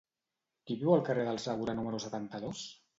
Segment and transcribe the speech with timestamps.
[0.71, 2.69] Qui viu al carrer del Segura número setanta-dos?